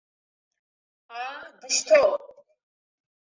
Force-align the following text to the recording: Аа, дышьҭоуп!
Аа, 1.17 1.35
дышьҭоуп! 1.59 2.23